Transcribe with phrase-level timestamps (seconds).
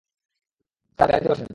[0.99, 1.47] Sir, গাড়িতে উঠেন।